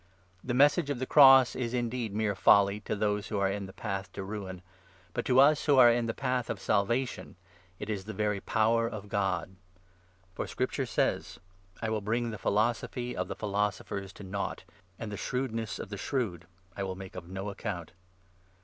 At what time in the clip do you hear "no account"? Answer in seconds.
17.29-17.91